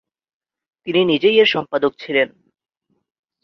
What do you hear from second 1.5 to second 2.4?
সম্পাদক ছিলেন।